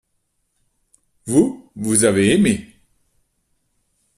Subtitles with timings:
[1.27, 2.75] Vous, vous avez aimé.